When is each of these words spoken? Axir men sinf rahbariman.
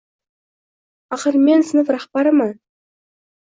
Axir 1.17 1.37
men 1.43 1.63
sinf 1.69 1.93
rahbariman. 1.99 2.59